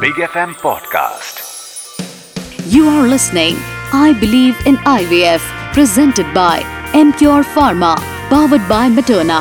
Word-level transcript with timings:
Big 0.00 0.14
FM 0.24 0.52
Podcast. 0.56 1.38
You 2.66 2.88
are 2.88 3.06
listening 3.06 3.56
I 3.92 4.12
Believe 4.14 4.56
in 4.66 4.76
IVF 4.90 5.46
presented 5.74 6.32
by 6.34 6.60
MCure 6.94 7.44
Pharma 7.54 7.92
powered 8.30 8.66
by 8.68 8.84
Materna. 8.96 9.40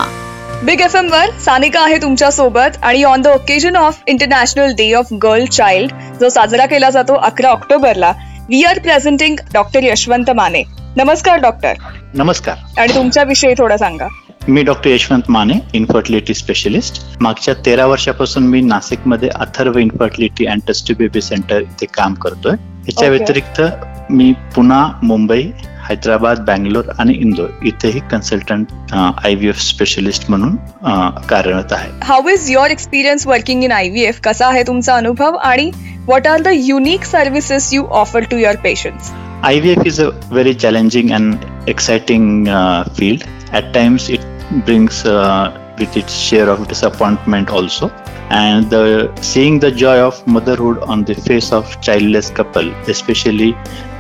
Big 0.65 0.81
F 0.81 0.95
M 0.95 1.07
वर 1.11 1.31
सानिका 1.39 1.81
आहे 1.81 1.97
तुमच्यासोबत 2.01 2.77
आणि 2.83 3.03
on 3.03 3.21
the 3.21 3.27
occasion 3.27 3.75
of 3.75 4.01
international 4.07 4.73
day 4.77 4.91
of 4.93 5.13
girl 5.23 5.45
child 5.47 5.91
जो 6.19 6.29
साजरा 6.29 6.65
केला 6.73 6.89
जातो 6.89 7.13
अकरा 7.29 7.49
ऑक्टोबरला 7.51 8.11
we 8.49 8.63
are 8.69 8.79
presenting 8.79 9.37
doctor 9.53 9.83
Yashwant 9.83 10.29
Mane 10.35 10.63
नमस्कार 10.97 11.39
डॉक्टर 11.41 11.77
नमस्कार 12.15 12.57
आणि 12.79 12.95
तुमच्याविषयी 12.95 13.53
थोडं 13.57 13.77
सांगा 13.77 14.07
मी 14.49 14.63
doctor 14.63 14.89
Yashwant 14.89 15.21
Mane 15.29 15.53
infertility 15.73 16.33
specialist 16.33 17.01
मागच्या 17.21 17.53
तेरा 17.53 17.85
वर्षापासून 17.85 18.43
मी 18.43 18.61
नाशिकमध्ये 18.61 19.29
Atharva 19.29 19.77
infertility 19.77 20.45
and 20.45 20.61
test 20.67 20.91
baby 20.97 21.21
centre 21.21 21.61
इथे 21.61 21.85
काम 21.85 22.13
करतोय. 22.13 22.51
याच्या. 22.51 23.09
व्यतिरिक्त 23.09 23.61
मी 24.09 24.33
पुणा 24.55 24.99
मुंबई 25.03 25.41
हैदराबाद 25.89 26.39
बँगलोर 26.39 26.83
आणि 26.99 27.13
इंदोर 27.13 27.49
इथेही 27.63 27.99
consultant 28.11 28.65
I 28.93 29.35
V 29.35 29.47
F 29.49 29.59
specialist 29.59 30.29
म्हणून 30.29 30.55
अ, 30.81 31.09
कार्यरत 31.29 31.73
आहे. 31.73 31.89
How 32.03 32.29
is 32.29 32.51
your 32.51 32.71
experience 32.71 33.27
working 33.27 33.63
in 33.63 33.71
I 33.71 33.89
V 33.89 34.05
F 34.05 34.19
कसा 34.23 34.47
आहे 34.47 34.63
तुमचा 34.63 34.95
अनुभव? 34.95 35.35
आणि 35.35 35.71
what 35.97 36.27
are 36.27 36.41
the 36.41 36.47
unique 36.53 37.03
services 37.03 37.73
you 37.73 37.85
offer 37.85 38.19
to 38.19 38.37
your 38.37 38.55
patients 38.55 39.11
IVF 39.47 39.81
is 39.89 39.97
a 40.03 40.05
very 40.31 40.51
challenging 40.53 41.11
and 41.17 41.43
exciting 41.73 42.23
uh, 42.55 42.81
field. 42.97 43.21
At 43.53 43.67
times, 43.75 44.07
it 44.15 44.25
brings 44.51 45.05
uh, 45.05 45.51
with 45.77 45.97
its 45.97 46.13
share 46.13 46.49
of 46.49 46.67
disappointment 46.67 47.49
also. 47.49 47.89
And 48.29 48.69
the, 48.69 49.11
seeing 49.21 49.59
the 49.59 49.71
joy 49.71 49.99
of 49.99 50.27
motherhood 50.27 50.77
on 50.79 51.03
the 51.03 51.15
face 51.15 51.51
of 51.51 51.81
childless 51.81 52.29
couple, 52.29 52.71
especially 52.89 53.51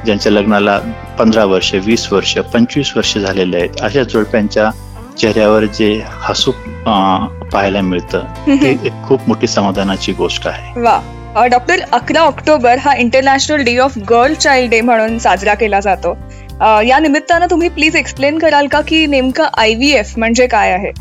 ज्यांच्या 0.05 0.31
लग्नाला 0.31 0.79
पंधरा 1.19 1.45
वर्ष 1.45 1.73
वीस 1.73 2.13
वर्ष 2.13 2.37
पंचवीस 2.37 2.91
वर्ष 2.95 3.17
झालेले 3.17 3.57
आहेत 3.57 3.81
अशा 3.81 4.03
जोडप्यांच्या 4.03 4.69
चेहऱ्यावर 5.17 5.65
जे 5.65 6.03
हसू 6.05 6.51
पाहायला 7.51 7.81
मिळतं 7.81 8.23
ते 8.47 8.69
एक 8.85 9.03
खूप 9.07 9.21
मोठी 9.27 9.47
समाधानाची 9.47 10.13
गोष्ट 10.13 10.47
आहे. 10.47 10.81
वा. 10.81 10.99
डॉक्टर 11.51 11.79
अकरा 11.91 12.19
ऑक्टोबर 12.19 12.77
हा 12.77 12.95
international 12.95 13.63
day 13.63 13.77
of 13.77 13.97
girl 13.97 14.33
child 14.33 14.71
day 14.71 14.81
म्हणून 14.81 15.17
साजरा 15.19 15.53
केला 15.53 15.79
जातो. 15.79 16.17
या 16.61 16.97
निमित्तानं 16.99 17.47
तुम्ही 17.49 17.69
प्लीज 17.69 17.95
एक्सप्लेन 17.95 18.37
कराल 18.37 18.67
का 18.67 18.81
की 18.81 19.05
नेमकं 19.07 19.47
आय 19.57 19.73
व्ही 19.75 19.91
एफ 19.97 20.13
म्हणजे 20.17 20.47
काय 20.47 20.71
आहे? 20.71 20.91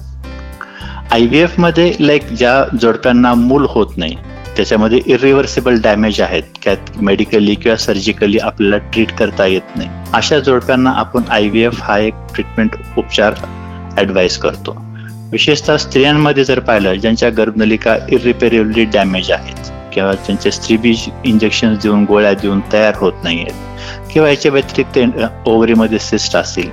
आय 1.12 1.26
व्ही 1.26 1.40
एफमध्ये 1.40 1.92
लाईक 2.00 2.28
ज्या 2.28 2.62
जोडप्यांना 2.80 3.32
मूल 3.34 3.66
होत 3.70 3.96
नाही 3.96 4.16
त्याच्यामध्ये 4.56 5.00
इरिव्हर्सिबल 5.06 5.80
डॅमेज 5.82 6.20
आहेत 6.20 6.42
त्यात 6.64 6.96
मेडिकली 6.96 7.54
किंवा 7.54 7.76
सर्जिकली 7.76 8.38
आपल्याला 8.38 8.76
ट्रीट 8.92 9.12
करता 9.18 9.46
येत 9.46 9.76
नाही. 9.76 9.88
अशा 10.14 10.38
जोडप्यांना 10.38 10.90
आपण 10.90 11.22
आय 11.30 11.48
व्ही 11.48 11.62
एफ 11.64 11.80
हा 11.82 11.98
एक 11.98 12.14
ट्रीटमेंट 12.34 12.76
उपचार 12.96 13.34
ऍडवाइस 13.98 14.38
करतो. 14.38 14.76
विशेषतः 15.32 15.76
स्त्रियांमध्ये 15.76 16.44
जर 16.44 16.58
पाहिलं 16.60 16.94
ज्यांच्या 16.94 17.30
गर्भनलिका 17.30 17.96
इरिपेरेबली 18.08 18.84
डॅमेज 18.84 19.30
आहेत 19.30 19.67
किंवा 19.94 20.12
ज्यांचे 20.14 20.50
स्त्रीबीज 20.50 21.08
इंजेक्शन 21.24 21.74
देऊन 21.82 22.04
गोळ्या 22.04 22.32
देऊन 22.32 22.60
तयार 22.72 22.94
होत 22.96 23.12
नाही 23.24 23.40
आहेत 23.40 24.10
किंवा 24.12 24.28
याच्या 24.28 24.52
व्यतिरिक्त 24.52 24.98
ओव्हरीमध्ये 25.48 25.98
सिस्ट 25.98 26.36
असतील 26.36 26.68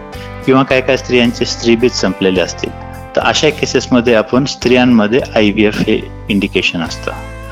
किंवा 0.46 0.64
काय 0.64 0.82
काय 0.82 0.98
स्त्रियांचे 0.98 1.46
स्त्रीबीज 1.46 1.92
संपलेले 1.92 2.42
असतील. 2.42 2.70
तर 3.16 3.22
अशा 3.22 3.50
केसेसमध्ये 3.50 4.14
आपण 4.16 4.46
स्त्रियांमध्ये 4.46 5.20
आय 5.36 5.50
व्ही 5.52 5.66
एफ 5.66 5.78
हे 5.88 6.00
इंडिकेशन 6.30 6.82
असतं. 6.82 7.12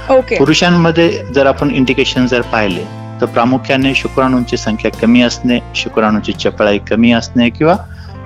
ओके 0.09 0.38
पुरुषांमध्ये 0.38 1.09
जर 1.36 1.45
आपण 1.45 1.69
इंडिकेशन 1.72 2.25
जर 2.28 2.41
पाहिले 2.52 2.84
तर 3.22 3.25
प्रामुख्याने 3.25 3.94
शुक्राणूंची 3.95 4.58
संख्या 4.58 4.91
कमी 5.02 5.22
असणे 5.22 5.59
शुक्राणूंची 5.75 6.31
चपळाई 6.34 6.78
कमी 6.90 7.12
असणे 7.12 7.50
किंवा 7.50 7.75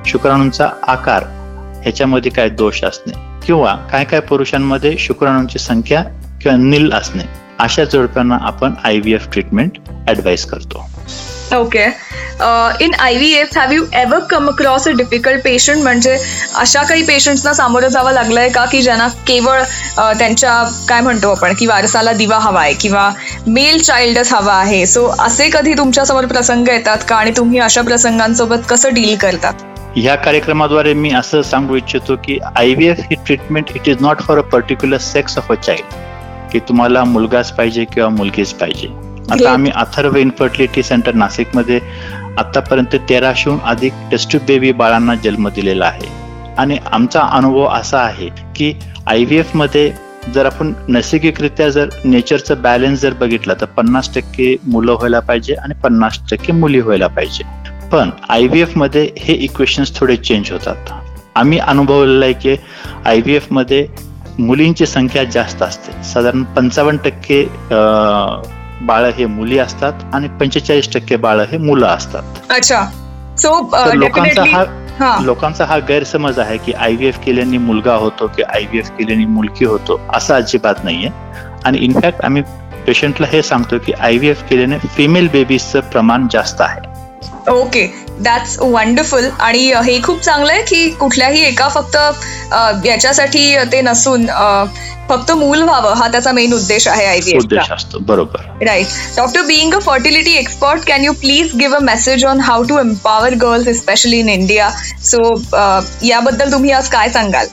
शुक्राणूंचा 0.06 0.70
आकार 0.88 1.24
ह्याच्यामध्ये 1.84 2.32
काय 2.32 2.50
दोष 2.50 2.84
असणे 2.84 3.14
किंवा 3.46 3.76
काय 3.92 4.04
काय 4.04 4.20
पुरुषांमध्ये 4.20 4.96
शुक्राणूंची 5.00 5.60
संख्या 5.60 6.04
किंवा 6.42 6.58
निल 6.60 6.92
असणे 6.94 7.24
अशा 7.60 7.84
जोडप्यांना 7.84 8.38
आपण 8.42 8.74
I 8.86 8.98
V 9.00 9.14
F 9.14 9.28
treatment 9.34 9.78
advice 10.10 10.46
करतो. 10.46 10.86
Okay 11.56 11.86
in 12.84 12.94
I 13.00 13.16
V 13.18 13.32
F 13.36 13.58
have 13.58 13.72
you 13.72 13.84
ever 13.96 14.20
come 14.30 14.48
across 14.50 14.88
a 14.88 14.92
difficult 14.98 15.44
patient 15.44 15.82
म्हणजे 15.84 16.18
अशा 16.56 16.84
काही 16.90 17.04
पेशंट्सना 17.06 17.54
सामोरं 17.54 17.88
जावं 17.90 18.12
लागलंय 18.14 18.50
का? 18.50 18.66
की 18.66 18.82
ज्यांना 18.82 19.08
केवळ 19.28 19.62
अ, 19.98 20.12
त्यांच्या 20.20 20.64
काय 20.90 21.02
म्हणतो 21.02 21.32
आपण 21.32 21.54
की 21.60 21.66
वारसाला 21.68 22.14
दिवा 22.14 22.38
हवा 22.40 22.62
आहे 22.62 22.74
किंवा 22.82 23.10
मेल 23.48 23.82
चाइल्डच 23.82 24.34
हवा 24.34 24.54
आहे. 24.54 24.86
सो 24.86 25.06
असे 25.20 25.50
कधी 25.54 25.74
तुमच्यासमोर 25.78 26.26
प्रसंग 26.26 26.68
येतात 26.68 26.98
का? 27.10 27.16
आणि 27.16 27.32
तुम्ही 27.38 27.60
अशा 27.60 27.82
प्रसंगांसोबत 27.82 28.70
कसं 28.70 28.94
डील 28.94 29.16
करता? 29.22 29.52
ह्या 29.96 30.16
कार्यक्रमाद्वारे 30.16 30.94
मी 30.94 31.12
असं 31.16 31.42
सांगू 31.42 31.76
इच्छितो 31.76 32.16
की 32.26 32.38
I 32.56 32.74
V 32.74 32.88
F 32.88 33.00
he 33.12 33.16
treatment 33.26 33.72
it 33.76 33.88
is 33.90 34.02
not 34.02 34.22
for 34.22 34.38
a 34.38 34.42
particular 34.52 34.98
sex 35.02 35.38
of 35.38 35.52
a 35.52 35.56
child 35.56 35.96
की 36.58 36.68
तुम्हाला 36.68 37.04
मुलगाच 37.04 37.52
पाहिजे 37.52 37.86
किंवा 37.86 38.10
मुलगीच 38.10 38.54
पाहिजे. 38.54 38.88
आता 39.32 39.52
आम्ही 39.52 39.72
अथर्व 39.76 40.16
इन्फर्टिलिटी 40.16 40.84
सेंटर 40.84 41.14
नाशिकमध्ये 41.14 41.80
आतापर्यंत 42.38 42.96
तेराशेहून 43.10 43.60
अधिक 43.60 43.94
टेस्ट 44.12 44.36
बेबी 44.38 44.72
बाळांना 44.72 45.16
जन्म 45.16 45.48
दिलेला 45.50 45.86
आहे. 45.86 46.10
आणि 46.58 46.78
आमचा 46.92 47.22
अनुभव 47.22 47.66
असा 47.66 48.00
आहे 48.00 48.30
की 48.56 48.74
आय 49.08 49.24
व्ही 49.24 49.38
एफमध्ये 49.38 49.92
जर 50.34 50.46
आपण 50.46 50.74
नैसर्गिकरित्या 50.88 51.70
जर 51.70 51.90
नेचरचं 52.06 52.62
बॅलन्स 52.62 53.02
जर 53.02 53.14
बघितलं 53.14 53.54
तर 53.62 53.66
पन्नास 53.66 54.14
टक्के 54.16 54.56
मुलं 54.64 54.94
व्हायला 54.94 55.20
पाहिजे 55.20 55.54
आणि 55.54 55.74
पन्नास 55.84 56.20
टक्के 56.32 56.54
मुली 56.54 56.80
व्हायला 56.80 57.08
पाहिजे. 57.08 57.44
पण 57.92 58.10
आय 58.30 58.48
व्ही 58.48 58.62
एफमध्ये 58.62 59.10
हे 59.20 59.34
इक्वेशन्स 59.34 60.00
थोडे 60.00 60.16
चेंज 60.16 60.52
होतात. 60.52 60.92
आम्ही 61.36 61.60
अनुभवलेलं 61.60 62.26
आहे 62.26 62.34
की 62.34 62.56
आय 63.06 63.20
व्ही 63.20 63.36
एफमध्ये 63.36 63.86
मुलींची 64.40 64.86
संख्या 64.86 65.24
जास्त 65.24 65.62
असते. 65.64 65.92
साधारण 66.04 66.44
पंचावन्न 66.56 66.98
टक्के 67.06 67.44
बाळ 68.88 69.06
हे 69.18 69.26
मुली 69.26 69.58
असतात 69.60 70.04
आणि 70.14 70.28
पंचेचाळीस 70.40 70.90
टक्के 70.94 71.16
बाळ 71.16 71.40
हे 71.52 71.58
मुलं 71.58 71.88
असतात. 71.88 72.24
अच्छा. 72.52 72.86
सो 73.38 73.60
तर 73.74 73.94
लोकांचा 73.94 74.44
हा 74.52 74.64
हा. 75.00 75.18
लोकांचा 75.24 75.66
हा 75.66 75.78
गैरसमज 75.88 76.40
आहे 76.40 76.58
की 76.66 76.72
आय 76.74 76.96
व्ही 76.96 77.08
एफ 77.08 77.20
केल्याने 77.26 77.58
मुलगा 77.58 77.96
होतो 77.96 78.28
की 78.36 78.44
आय 78.44 78.64
व्ही 78.66 78.80
एफ 78.80 78.90
केल्याने 78.98 79.26
मुलगी 79.26 79.66
होतो 79.66 80.00
असं 80.14 80.36
अजिबात 80.36 80.84
नाहीये. 80.84 81.10
आणि 81.66 81.78
इनफॅक्ट 81.86 82.22
आम्ही 82.26 82.42
पेशंटला 82.86 83.28
हे 83.32 83.42
सांगतो 83.44 83.78
की 83.86 83.94
आय 83.94 84.18
व्ही 84.18 84.30
एफ 84.30 84.44
केल्याने 84.50 84.78
फिमेल 84.96 85.28
बेबीजचं 85.34 85.80
प्रमाण 85.92 86.28
जास्त 86.32 86.62
आहे. 86.62 86.82
ओके 87.52 87.86
दॅट्स 88.24 88.58
वंडरफुल 88.60 89.28
आणि 89.40 89.72
हे 89.86 90.00
खूप 90.04 90.22
चांगलं 90.22 90.52
आहे 90.52 90.62
की 90.62 90.90
कुठल्याही 90.90 91.44
एका 91.46 91.68
फक्त 91.68 91.98
याच्यासाठी 92.86 93.56
ते 93.72 93.82
नसून 93.82 94.26
फक्त 95.10 95.32
मूल 95.32 95.62
व्हावं 95.62 95.94
हा 95.96 96.08
त्याचा 96.08 96.32
मेन 96.32 96.54
उद्देश 96.54 96.88
आहे 96.88 97.06
आय 97.06 97.20
बरोबर. 98.00 98.40
Right 98.66 98.88
doctor 99.18 99.42
being 99.42 99.74
a 99.74 99.80
fertility 99.80 100.34
expert 100.38 100.88
can 100.88 101.04
you 101.04 101.14
please 101.14 101.56
give 101.60 101.76
a 101.76 101.80
message 101.84 102.26
on 102.26 102.40
how 102.40 102.64
to 102.64 102.78
empower 102.80 103.36
girls 103.42 103.68
especially 103.68 104.20
in 104.20 104.30
India 104.30 104.70
so 105.04 105.34
याबद्दल 106.04 106.52
तुम्ही 106.52 106.72
आज 106.72 106.90
काय 106.90 107.10
सांगाल? 107.10 107.46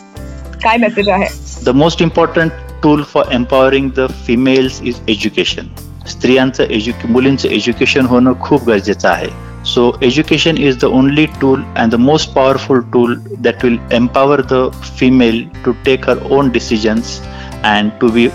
काय 0.65 0.77
मेसेज 0.77 1.09
आहे? 1.09 1.29
The 1.65 1.69
most 1.75 2.03
important 2.03 2.53
tool 2.83 3.03
for 3.13 3.33
empowering 3.33 3.91
the 3.97 4.07
females 4.27 4.81
is 4.83 4.95
education 5.09 5.69
स्त्रियांचं 6.09 6.65
एज्युके 6.71 7.09
मुलींचं 7.09 7.49
एज्युकेशन 7.49 8.07
होणं 8.07 8.33
खूप 8.41 8.65
गरजेचं 8.69 9.09
आहे. 9.09 9.29
So, 9.65 9.97
education 10.03 10.59
is 10.59 10.77
the 10.79 10.91
only 10.91 11.27
tool 11.41 11.65
and 11.75 11.91
the 11.91 11.99
most 11.99 12.35
powerful 12.35 12.83
tool 12.93 13.17
that 13.41 13.63
will 13.63 13.79
empower 13.91 14.43
the 14.43 14.71
female 14.99 15.49
to 15.65 15.75
take 15.85 16.05
her 16.05 16.21
own 16.31 16.53
decisions 16.53 17.21
and 17.63 17.99
to 18.01 18.13
be 18.13 18.31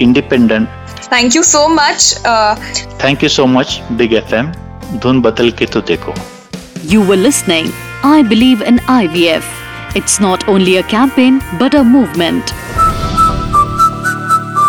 independent. 0.00 0.68
Thank 1.08 1.34
you 1.34 1.42
so 1.42 1.68
much. 1.68 2.14
Uh... 2.24 2.54
Thank 2.98 3.22
you 3.22 3.28
so 3.28 3.46
much, 3.46 3.80
Big 3.96 4.10
FM. 4.10 4.54
Dhun 5.00 5.22
Batal 5.22 5.50
Ke 5.52 5.70
To 5.70 5.80
Dekho. 5.80 6.14
You 6.82 7.00
were 7.06 7.16
listening. 7.16 7.72
I 8.04 8.22
believe 8.22 8.60
in 8.60 8.78
IVF. 9.00 9.44
It's 9.96 10.20
not 10.20 10.46
only 10.46 10.76
a 10.76 10.82
campaign, 10.82 11.40
but 11.58 11.74
a 11.74 11.82
movement. 11.82 12.52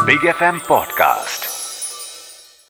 Big 0.07 0.19
FM 0.33 0.60
Podcast. 0.71 1.47